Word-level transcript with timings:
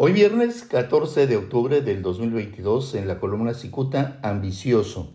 Hoy 0.00 0.12
viernes 0.12 0.62
14 0.62 1.26
de 1.26 1.36
octubre 1.36 1.80
del 1.80 2.02
2022 2.02 2.94
en 2.94 3.08
la 3.08 3.18
columna 3.18 3.52
Cicuta 3.52 4.20
Ambicioso. 4.22 5.12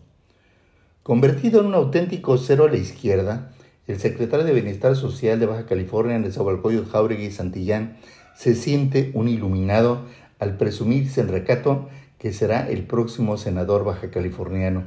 Convertido 1.02 1.60
en 1.60 1.68
un 1.68 1.74
auténtico 1.74 2.36
cero 2.36 2.66
a 2.66 2.68
la 2.68 2.76
izquierda, 2.76 3.50
el 3.86 3.98
secretario 3.98 4.44
de 4.44 4.52
Bienestar 4.52 4.94
Social 4.94 5.40
de 5.40 5.46
Baja 5.46 5.64
California, 5.64 6.18
Nezahualcóyotl 6.18 6.90
Jauregui 6.90 7.30
Santillán, 7.30 7.96
se 8.36 8.54
siente 8.54 9.10
un 9.14 9.28
iluminado 9.28 10.02
al 10.38 10.58
presumirse 10.58 11.22
en 11.22 11.28
recato 11.28 11.88
que 12.18 12.34
será 12.34 12.68
el 12.68 12.82
próximo 12.82 13.38
senador 13.38 13.84
baja 13.84 14.10
californiano. 14.10 14.84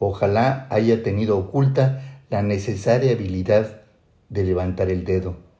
Ojalá 0.00 0.66
haya 0.68 1.02
tenido 1.02 1.38
oculta 1.38 2.20
la 2.28 2.42
necesaria 2.42 3.12
habilidad 3.12 3.84
de 4.28 4.44
levantar 4.44 4.90
el 4.90 5.06
dedo. 5.06 5.51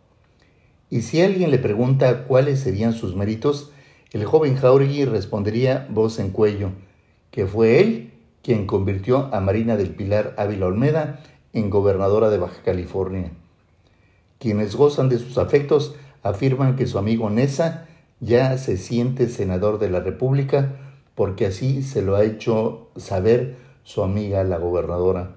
Y 0.92 1.00
si 1.00 1.22
alguien 1.22 1.50
le 1.50 1.58
pregunta 1.58 2.24
cuáles 2.24 2.60
serían 2.60 2.92
sus 2.92 3.16
méritos, 3.16 3.72
el 4.12 4.26
joven 4.26 4.56
Jauregui 4.56 5.06
respondería 5.06 5.86
voz 5.88 6.18
en 6.18 6.28
cuello, 6.28 6.72
que 7.30 7.46
fue 7.46 7.80
él 7.80 8.12
quien 8.42 8.66
convirtió 8.66 9.34
a 9.34 9.40
Marina 9.40 9.78
del 9.78 9.88
Pilar 9.88 10.34
Ávila 10.36 10.66
Olmeda 10.66 11.20
en 11.54 11.70
gobernadora 11.70 12.28
de 12.28 12.36
Baja 12.36 12.60
California. 12.62 13.32
Quienes 14.38 14.76
gozan 14.76 15.08
de 15.08 15.18
sus 15.18 15.38
afectos 15.38 15.94
afirman 16.22 16.76
que 16.76 16.86
su 16.86 16.98
amigo 16.98 17.30
Nesa 17.30 17.86
ya 18.20 18.58
se 18.58 18.76
siente 18.76 19.30
senador 19.30 19.78
de 19.78 19.88
la 19.88 20.00
República 20.00 20.76
porque 21.14 21.46
así 21.46 21.82
se 21.82 22.02
lo 22.02 22.16
ha 22.16 22.24
hecho 22.24 22.90
saber 22.96 23.56
su 23.82 24.02
amiga 24.02 24.44
la 24.44 24.58
gobernadora. 24.58 25.36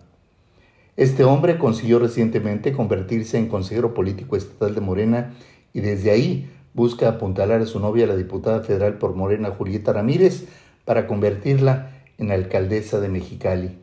Este 0.98 1.26
hombre 1.26 1.58
consiguió 1.58 1.99
recientemente 1.99 2.72
convertirse 2.72 3.38
en 3.38 3.49
consejero 3.49 3.94
político 3.94 4.38
estatal 4.38 4.76
de 4.76 4.81
Morena 4.81 5.34
y 5.73 5.81
desde 5.81 6.12
ahí 6.12 6.49
busca 6.73 7.09
apuntalar 7.09 7.62
a 7.62 7.66
su 7.66 7.80
novia, 7.80 8.08
la 8.08 8.16
diputada 8.16 8.62
federal 8.62 8.98
por 8.98 9.13
Morena, 9.13 9.52
Julieta 9.52 9.91
Ramírez, 9.91 10.45
para 10.85 11.05
convertirla 11.05 11.91
en 12.18 12.32
alcaldesa 12.32 13.02
de 13.02 13.10
Mexicali. 13.10 13.77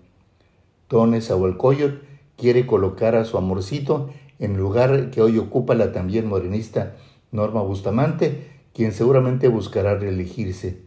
Tones 0.88 1.30
Ahualcoyot 1.30 2.02
quiere 2.36 2.66
colocar 2.66 3.14
a 3.14 3.24
su 3.24 3.36
amorcito 3.36 4.10
en 4.38 4.52
el 4.52 4.58
lugar 4.58 5.10
que 5.10 5.20
hoy 5.20 5.38
ocupa 5.38 5.74
la 5.74 5.92
también 5.92 6.26
morenista 6.26 6.94
Norma 7.30 7.62
Bustamante, 7.62 8.48
quien 8.74 8.92
seguramente 8.92 9.48
buscará 9.48 9.96
reelegirse. 9.96 10.80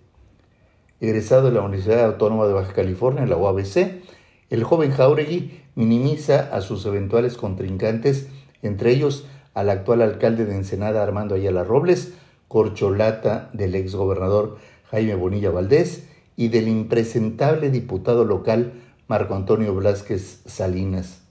Egresado 0.99 1.47
de 1.47 1.51
la 1.51 1.61
Universidad 1.61 2.05
Autónoma 2.05 2.47
de 2.47 2.53
Baja 2.53 2.73
California, 2.73 3.25
la 3.25 3.37
UABC, 3.37 4.01
el 4.49 4.63
joven 4.63 4.91
Jauregui 4.91 5.61
minimiza 5.75 6.49
a 6.55 6.61
sus 6.61 6.85
eventuales 6.85 7.37
contrincantes, 7.37 8.27
entre 8.61 8.91
ellos 8.91 9.27
al 9.53 9.69
actual 9.69 10.01
alcalde 10.01 10.45
de 10.45 10.55
Ensenada 10.55 11.01
Armando 11.01 11.35
Ayala 11.35 11.63
Robles, 11.63 12.13
corcholata 12.47 13.49
del 13.53 13.75
exgobernador 13.75 14.57
Jaime 14.91 15.15
Bonilla 15.15 15.49
Valdés 15.49 16.07
y 16.35 16.49
del 16.49 16.67
impresentable 16.67 17.69
diputado 17.69 18.25
local 18.25 18.73
Marco 19.07 19.35
Antonio 19.35 19.73
Blázquez 19.73 20.41
Salinas. 20.45 21.21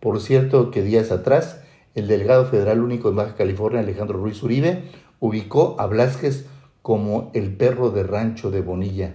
Por 0.00 0.20
cierto 0.20 0.70
que 0.70 0.82
días 0.82 1.10
atrás, 1.10 1.60
el 1.94 2.06
delegado 2.06 2.46
federal 2.46 2.80
único 2.80 3.08
en 3.08 3.16
Baja 3.16 3.34
California, 3.34 3.80
Alejandro 3.80 4.18
Ruiz 4.18 4.42
Uribe, 4.42 4.84
ubicó 5.20 5.76
a 5.78 5.86
Blázquez 5.86 6.46
como 6.82 7.30
el 7.34 7.56
perro 7.56 7.90
de 7.90 8.02
rancho 8.02 8.50
de 8.50 8.60
Bonilla. 8.60 9.14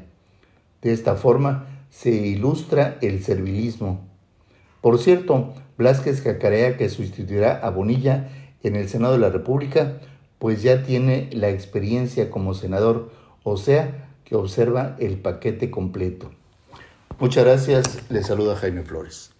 De 0.81 0.91
esta 0.91 1.15
forma, 1.15 1.80
se 1.91 2.09
ilustra 2.09 2.97
el 3.01 3.23
servilismo. 3.23 4.07
Por 4.81 4.97
cierto, 4.97 5.53
Blasquez 5.77 6.21
cacarea 6.21 6.77
que 6.77 6.89
sustituirá 6.89 7.53
a 7.57 7.69
Bonilla 7.69 8.29
en 8.63 8.75
el 8.75 8.89
Senado 8.89 9.13
de 9.13 9.19
la 9.19 9.29
República, 9.29 9.99
pues 10.39 10.63
ya 10.63 10.83
tiene 10.83 11.29
la 11.33 11.49
experiencia 11.49 12.31
como 12.31 12.55
senador, 12.55 13.11
o 13.43 13.57
sea, 13.57 14.09
que 14.25 14.35
observa 14.35 14.95
el 14.99 15.19
paquete 15.19 15.69
completo. 15.69 16.31
Muchas 17.19 17.45
gracias, 17.45 18.09
le 18.09 18.23
saluda 18.23 18.55
Jaime 18.55 18.81
Flores. 18.81 19.31